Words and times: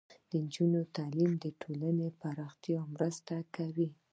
د 0.29 0.31
نجونو 0.43 0.81
تعلیم 0.95 1.31
د 1.43 1.45
ټولنې 1.61 2.07
پراختیا 2.21 2.79
مرسته 2.93 3.35
کوي. 3.55 3.89